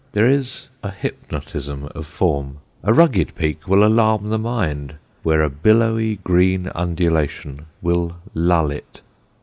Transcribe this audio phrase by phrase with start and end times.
[0.13, 5.49] There is a hypnotism of form: a rugged peak will alarm the mind where a
[5.51, 9.01] billowy green undulation will lull it.